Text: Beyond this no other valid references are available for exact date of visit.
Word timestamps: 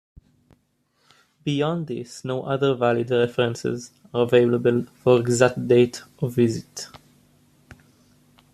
Beyond 1.43 1.85
this 1.85 2.25
no 2.25 2.41
other 2.41 2.73
valid 2.73 3.11
references 3.11 3.91
are 4.15 4.23
available 4.23 4.85
for 4.95 5.19
exact 5.19 5.67
date 5.67 6.01
of 6.17 6.33
visit. 6.33 6.87